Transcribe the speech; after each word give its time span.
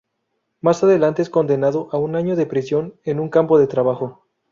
Más 0.61 0.81
adelante 0.83 1.21
es 1.21 1.29
condenado 1.29 1.87
a 1.91 1.99
un 1.99 2.15
año 2.15 2.35
de 2.35 2.47
prisión 2.47 2.95
en 3.03 3.19
un 3.19 3.29
campo 3.29 3.59
de 3.59 3.67
trabajo. 3.67 4.23